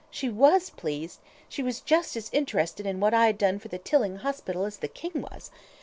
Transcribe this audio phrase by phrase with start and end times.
[0.09, 3.77] She WAS pleased: she was just as interested in what I had done for the
[3.77, 5.51] Tilling hospital as the King was.